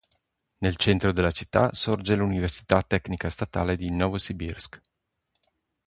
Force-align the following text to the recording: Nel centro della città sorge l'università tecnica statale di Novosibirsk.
Nel 0.63 0.77
centro 0.77 1.11
della 1.13 1.29
città 1.29 1.73
sorge 1.73 2.15
l'università 2.15 2.81
tecnica 2.81 3.29
statale 3.29 3.75
di 3.75 3.91
Novosibirsk. 3.91 4.81